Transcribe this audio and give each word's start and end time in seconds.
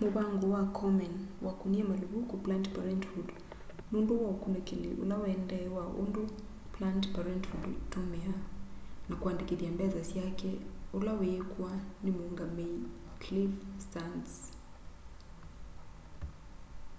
mũvango 0.00 0.46
wa 0.54 0.62
komen 0.78 1.14
wakunie 1.46 1.82
maluvuku 1.90 2.34
planned 2.44 2.66
parenthood 2.76 3.28
nundu 3.90 4.12
wa 4.24 4.28
ukunikili 4.36 4.88
ula 5.02 5.14
wuendeeye 5.22 5.68
wa 5.78 5.84
undũ 6.02 6.24
planned 6.74 7.04
parenthood 7.14 7.64
itumiaa 7.86 8.40
na 9.08 9.14
kũandikithya 9.20 9.70
mbesa 9.76 10.00
syake 10.10 10.50
ula 10.98 11.12
wiikwa 11.20 11.70
ni 12.02 12.10
muungamei 12.16 12.76
cliff 13.22 13.52
stearns 13.84 14.32